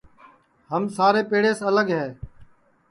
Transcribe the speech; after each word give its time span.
ہم 0.71 0.83
سارے 0.97 1.21
پیڑیس 1.29 1.59
الگے 1.69 1.99
ہے 2.03 2.09